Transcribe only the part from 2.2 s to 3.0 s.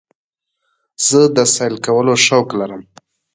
شوق لرم.